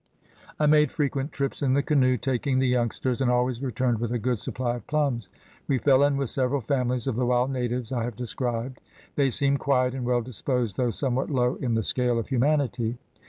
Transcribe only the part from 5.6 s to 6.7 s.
We fell in with several